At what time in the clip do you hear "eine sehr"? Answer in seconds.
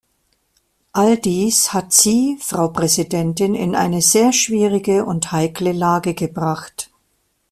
3.75-4.33